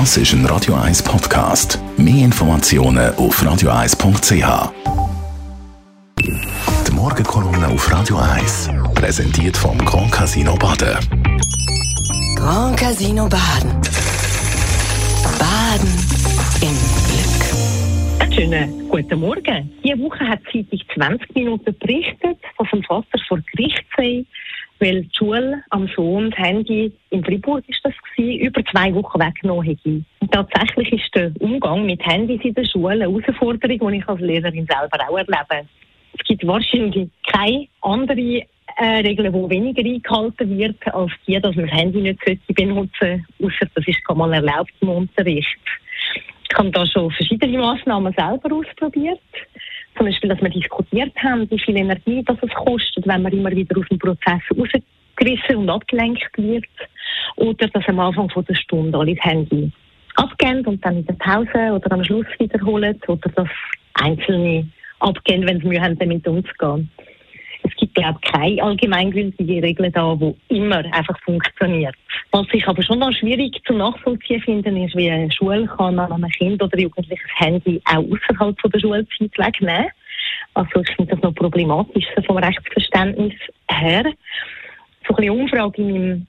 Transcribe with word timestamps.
Das 0.00 0.16
ist 0.16 0.32
ein 0.32 0.44
Radio 0.46 0.74
1 0.74 1.04
Podcast. 1.04 1.78
Mehr 1.96 2.24
Informationen 2.24 3.14
auf 3.14 3.40
radio1.ch. 3.40 4.72
Die 6.18 6.90
Morgenkolumne 6.92 7.68
auf 7.68 7.92
Radio 7.92 8.16
1 8.16 8.70
präsentiert 8.96 9.56
vom 9.56 9.78
Grand 9.78 10.10
Casino 10.10 10.56
Baden. 10.56 10.98
Grand 12.34 12.76
Casino 12.76 13.28
Baden. 13.28 13.70
Baden 15.38 15.94
im 16.60 16.76
Glück. 17.06 18.34
Schönen 18.34 18.88
guten 18.88 19.20
Morgen. 19.20 19.72
Diese 19.84 19.96
Woche 20.00 20.28
hat 20.28 20.40
Zeitung 20.52 20.80
20 20.92 21.34
Minuten 21.36 21.78
berichtet, 21.78 22.38
dass 22.58 22.68
ein 22.72 22.82
Vater 22.82 23.18
vor 23.28 23.38
Gericht 23.52 23.84
sei, 23.96 24.24
weil 24.84 25.02
die 25.02 25.10
Schule 25.16 25.62
am 25.70 25.88
Sohn 25.88 26.30
das 26.30 26.38
Handy 26.38 26.92
in 27.10 27.24
Fribourg 27.24 27.64
ist 27.68 27.80
das 27.82 27.94
gewesen, 28.16 28.40
über 28.40 28.62
zwei 28.66 28.94
Wochen 28.94 29.18
weggenommen 29.18 29.64
hätte. 29.64 30.04
Und 30.20 30.30
tatsächlich 30.30 30.92
ist 30.92 31.14
der 31.14 31.32
Umgang 31.40 31.86
mit 31.86 32.04
Handys 32.04 32.42
in 32.44 32.54
der 32.54 32.66
Schule 32.66 32.92
eine 32.92 33.04
Herausforderung, 33.04 33.90
die 33.90 33.96
ich 33.96 34.08
als 34.08 34.20
Lehrerin 34.20 34.66
selber 34.66 35.08
auch 35.08 35.16
erlebe. 35.16 35.66
Es 36.18 36.24
gibt 36.26 36.46
wahrscheinlich 36.46 37.08
keine 37.32 37.66
andere 37.80 38.42
äh, 38.76 39.00
Regel, 39.00 39.32
die 39.32 39.50
weniger 39.50 39.82
eingehalten 39.82 40.58
wird, 40.58 40.94
als 40.94 41.12
die, 41.26 41.40
dass 41.40 41.56
man 41.56 41.66
das 41.66 41.78
Handy 41.78 42.02
nicht 42.02 42.20
benutzen 42.54 42.90
sollte, 43.00 43.24
außer 43.42 43.70
das 43.74 43.88
ist 43.88 44.00
mal 44.14 44.32
erlaubt 44.34 44.72
im 44.80 44.90
Unterricht. 44.90 45.58
Ich 46.50 46.58
habe 46.58 46.70
da 46.70 46.86
schon 46.86 47.10
verschiedene 47.10 47.58
Massnahmen 47.58 48.14
selber 48.16 48.54
ausprobiert. 48.54 49.18
Zum 49.96 50.06
Beispiel, 50.06 50.30
dass 50.30 50.42
wir 50.42 50.50
diskutiert 50.50 51.12
haben, 51.22 51.48
wie 51.50 51.58
viel 51.58 51.76
Energie 51.76 52.22
das 52.24 52.36
es 52.42 52.50
kostet, 52.50 53.06
wenn 53.06 53.22
man 53.22 53.32
immer 53.32 53.50
wieder 53.50 53.78
aus 53.78 53.86
dem 53.88 53.98
Prozess 53.98 54.42
rausgerissen 54.50 55.56
und 55.56 55.70
abgelenkt 55.70 56.36
wird. 56.36 56.64
Oder 57.36 57.68
dass 57.68 57.88
am 57.88 58.00
Anfang 58.00 58.28
von 58.30 58.44
der 58.44 58.54
Stunde 58.54 58.98
alle 58.98 59.14
das 59.14 59.24
Handy 59.24 59.70
abgehen 60.16 60.64
und 60.66 60.84
dann 60.84 60.98
in 60.98 61.06
der 61.06 61.14
Pause 61.14 61.72
oder 61.72 61.92
am 61.92 62.04
Schluss 62.04 62.26
wiederholen. 62.38 63.00
Oder 63.06 63.30
dass 63.30 63.48
Einzelne 63.94 64.68
abgehen, 65.00 65.46
wenn 65.46 65.60
sie 65.60 65.68
Mühe 65.68 65.80
haben, 65.80 65.98
damit 65.98 66.26
umzugehen. 66.26 66.90
Es 67.62 67.74
gibt, 67.76 67.94
glaube 67.94 68.18
ich, 68.22 68.32
keine 68.32 68.62
allgemeingültige 68.62 69.62
Regel 69.62 69.90
da, 69.90 70.14
die 70.16 70.34
immer 70.48 70.84
einfach 70.92 71.18
funktioniert. 71.24 71.94
Was 72.34 72.48
ich 72.50 72.66
aber 72.66 72.82
schon 72.82 72.98
noch 72.98 73.12
schwierig 73.12 73.62
zu 73.64 73.74
nachvollziehen 73.74 74.42
finde, 74.42 74.70
ist, 74.84 74.96
wie 74.96 75.08
eine 75.08 75.30
Schule 75.30 75.66
kann 75.66 76.00
an 76.00 76.10
einem 76.10 76.28
Kind 76.30 76.60
oder 76.60 76.76
Jugendlichen 76.76 77.22
das 77.28 77.46
Handy 77.46 77.80
auch 77.84 78.02
außerhalb 78.02 78.60
der 78.60 78.80
Schulzeit 78.80 79.38
wegnehmen. 79.38 79.86
Also 80.54 80.80
ich 80.80 80.96
finde 80.96 81.14
das 81.14 81.22
noch 81.22 81.32
problematisch 81.32 82.06
vom 82.26 82.38
Rechtsverständnis 82.38 83.34
her. 83.70 84.02
So 85.06 85.14
ein 85.14 85.16
bisschen 85.16 85.30
Umfrage 85.30 85.80
in 85.80 85.92
meinem 85.92 86.26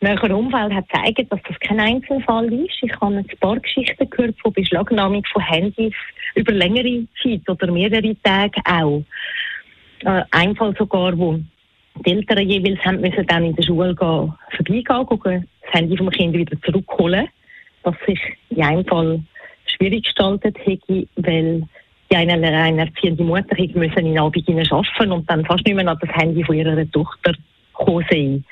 näheren 0.00 0.32
Umfeld 0.32 0.74
hat 0.74 0.88
gezeigt, 0.90 1.32
dass 1.32 1.40
das 1.48 1.58
kein 1.58 1.80
Einzelfall 1.80 2.52
ist. 2.52 2.78
Ich 2.80 2.92
habe 3.00 3.16
ein 3.16 3.26
paar 3.40 3.58
Geschichten 3.58 4.08
gehört 4.10 4.38
von 4.40 4.52
Beschlagnahmung 4.52 5.24
von 5.32 5.42
Handys 5.42 5.94
über 6.36 6.52
längere 6.52 7.04
Zeit 7.20 7.42
oder 7.48 7.72
mehrere 7.72 8.14
Tage 8.22 8.60
auch 8.64 9.02
äh, 10.04 10.22
ein 10.30 10.54
Fall 10.54 10.76
sogar, 10.78 11.18
wo 11.18 11.40
die 12.04 12.12
Eltern 12.12 12.48
jeweils 12.48 12.84
haben 12.84 13.00
müssen 13.00 13.26
dann 13.26 13.44
in 13.44 13.56
der 13.56 13.62
Schule 13.62 13.94
gehen, 13.94 14.32
vorbeigehen, 14.56 15.06
gucken, 15.06 15.48
das 15.62 15.74
Handy 15.74 15.96
vom 15.96 16.10
Kind 16.10 16.34
wieder 16.34 16.60
zurückholen, 16.62 17.28
was 17.82 17.94
sich 18.06 18.20
in 18.50 18.62
einem 18.62 18.84
Fall 18.84 19.20
schwierig 19.66 20.04
gestaltet 20.04 20.56
hätte, 20.64 21.06
weil 21.16 21.62
die 22.10 22.16
eine 22.16 22.34
alleinerziehende 22.34 23.22
Mutter 23.22 23.54
hätte 23.54 23.78
müssen 23.78 24.06
in 24.06 24.18
Abend 24.18 24.48
arbeiten 24.48 25.12
und 25.12 25.30
dann 25.30 25.44
fast 25.44 25.66
nicht 25.66 25.74
mehr 25.74 25.88
an 25.88 25.98
das 26.00 26.10
Handy 26.10 26.42
von 26.44 26.56
ihrer 26.56 26.90
Tochter 26.90 27.34
kommen 27.74 28.04
sein. 28.10 28.44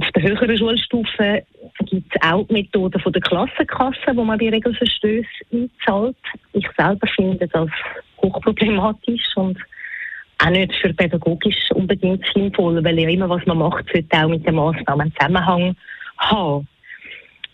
Auf 0.00 0.10
der 0.10 0.22
höheren 0.22 0.58
Schulstufe 0.58 1.44
gibt 1.86 2.14
es 2.14 2.22
auch 2.22 2.46
die 2.48 2.52
Methoden 2.52 3.00
von 3.00 3.12
der 3.12 3.22
Klassenkasse, 3.22 4.14
wo 4.14 4.24
man 4.24 4.38
die 4.38 4.48
Regelverstöße 4.48 5.28
einzahlt. 5.52 6.16
Ich 6.52 6.66
selber 6.76 7.06
finde 7.14 7.46
das 7.48 7.68
hochproblematisch 8.20 9.36
und 9.36 9.58
auch 10.38 10.50
nicht 10.50 10.74
für 10.74 10.92
pädagogisch 10.92 11.70
unbedingt 11.74 12.24
sinnvoll, 12.34 12.82
weil 12.84 12.98
ja 12.98 13.08
immer, 13.08 13.28
was 13.28 13.44
man 13.46 13.58
macht, 13.58 13.86
sollte 13.92 14.16
auch 14.16 14.28
mit 14.28 14.46
den 14.46 14.54
Massnahmen 14.54 15.12
Zusammenhang 15.14 15.76
haben. 16.18 16.68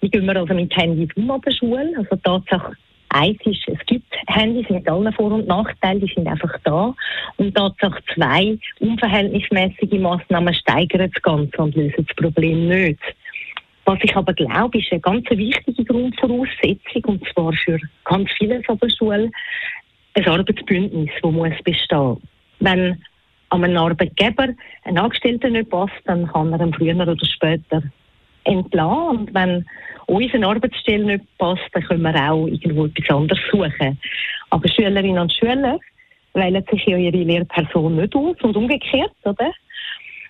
Wie 0.01 0.09
gehen 0.09 0.27
wir 0.27 0.37
also 0.37 0.55
mit 0.55 0.75
Handys 0.77 1.11
um 1.17 1.31
an 1.31 1.41
der 1.43 1.51
Schule? 1.53 1.93
Also 1.97 2.17
Tatsache 2.17 2.73
eins 3.11 3.39
ist, 3.45 3.69
es 3.69 3.79
gibt 3.87 4.13
Handys 4.29 4.69
mit 4.71 4.89
allen 4.89 5.13
Vor- 5.13 5.33
und 5.33 5.47
Nachteilen, 5.47 6.01
die 6.01 6.13
sind 6.15 6.27
einfach 6.27 6.57
da. 6.65 6.95
Und 7.37 7.55
Tatsache 7.55 8.03
zwei, 8.15 8.57
unverhältnismäßige 8.79 10.01
Massnahmen 10.01 10.55
steigern 10.55 11.11
das 11.13 11.23
Ganze 11.23 11.57
und 11.59 11.75
lösen 11.75 12.07
das 12.07 12.17
Problem 12.17 12.69
nicht. 12.69 13.01
Was 13.85 13.99
ich 14.03 14.15
aber 14.17 14.33
glaube, 14.33 14.79
ist 14.79 14.93
eine 14.93 15.01
ganz 15.01 15.29
wichtige 15.31 15.85
Grundvoraussetzung, 15.85 17.05
und 17.07 17.29
zwar 17.29 17.53
für 17.53 17.79
ganz 18.05 18.31
viele 18.39 18.63
an 18.67 18.79
der 18.79 18.89
Schule, 18.91 19.31
ein 20.15 20.27
Arbeitsbündnis, 20.27 21.11
das 21.23 21.33
muss 21.33 21.63
bestehen 21.65 22.19
wenn 22.61 23.03
an 23.51 23.65
einem 23.65 23.77
Arbeitgeber 23.77 24.49
ein 24.85 24.99
Angestellter 24.99 25.51
nicht 25.51 25.71
passt, 25.71 26.01
dann 26.05 26.27
kann 26.29 26.53
er 26.53 26.61
ihn 26.61 26.73
früher 26.73 26.95
oder 26.95 27.17
später 27.25 27.83
entlassen. 28.45 29.09
Und 29.09 29.35
wenn 29.35 29.67
unsere 30.07 30.47
Arbeitsstelle 30.47 31.05
nicht 31.05 31.39
passt, 31.39 31.69
dann 31.73 31.83
können 31.83 32.03
wir 32.03 32.31
auch 32.31 32.47
irgendwo 32.47 32.87
etwas 32.87 33.17
anderes 33.17 33.41
suchen. 33.51 33.99
Aber 34.51 34.69
Schülerinnen 34.69 35.19
und 35.19 35.33
Schüler 35.33 35.79
wählen 36.35 36.65
sich 36.71 36.85
ja 36.87 36.97
ihre 36.97 37.17
Lehrperson 37.17 37.97
nicht 37.97 38.15
aus 38.15 38.37
und 38.43 38.57
umgekehrt, 38.57 39.15
oder? 39.25 39.53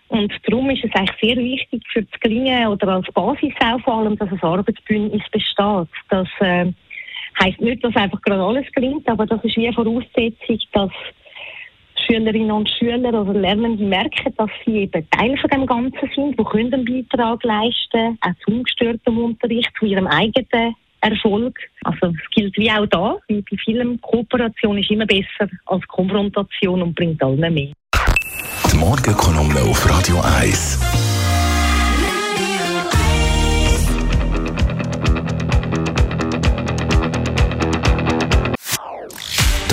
Und 0.09 0.33
darum 0.45 0.69
ist 0.71 0.85
es 0.85 0.91
eigentlich 0.95 1.21
sehr 1.23 1.37
wichtig 1.37 1.83
für 1.93 2.03
das 2.03 2.21
Gelingen 2.21 2.67
oder 2.67 2.89
als 2.89 3.07
Basis 3.13 3.53
auch 3.65 3.81
vor 3.81 3.99
allem, 3.99 4.17
dass 4.17 4.31
ein 4.31 4.43
Arbeitsbündnis 4.43 5.23
besteht. 5.31 5.89
Das 6.09 6.29
äh, 6.41 6.73
heisst 7.41 7.61
nicht, 7.61 7.85
dass 7.85 7.95
einfach 7.95 8.21
gerade 8.23 8.43
alles 8.43 8.67
gelingt, 8.73 9.09
aber 9.09 9.25
das 9.25 9.43
ist 9.45 9.57
wie 9.57 9.69
eine 9.69 9.75
Voraussetzung, 9.75 10.59
dass 10.73 10.91
Schülerinnen 12.11 12.51
und 12.51 12.69
Schüler 12.69 13.21
oder 13.21 13.39
Lernende 13.39 13.85
merken, 13.85 14.35
dass 14.37 14.51
sie 14.65 14.79
eben 14.79 15.09
Teil 15.11 15.37
von 15.39 15.51
dem 15.51 15.65
Ganzen 15.65 16.11
sind, 16.13 16.39
die 16.39 16.45
können 16.45 16.75
einen 16.75 16.85
Beitrag 16.85 17.45
leisten, 17.45 18.19
auch 18.21 18.45
zu 18.45 18.51
ungestörtem 18.51 19.17
Unterricht, 19.17 19.71
zu 19.79 19.87
ihrem 19.87 20.09
eigenen 20.09 20.75
Erfolg. 21.03 21.57
Also 21.85 22.07
es 22.07 22.31
gilt 22.35 22.57
wie 22.59 22.71
auch 22.71 22.87
da, 22.87 23.17
wie 23.29 23.43
bei 23.43 23.57
vielen, 23.65 24.01
Kooperation 24.01 24.79
ist 24.79 24.91
immer 24.91 25.07
besser 25.07 25.49
als 25.67 25.87
Konfrontation 25.87 26.83
und 26.83 26.97
bringt 26.97 27.23
allen 27.23 27.55
mehr. 27.55 27.73
Die 28.73 28.77
Morgenkolumne 28.77 29.61
auf 29.61 29.89
Radio 29.89 30.17
1. 30.41 31.20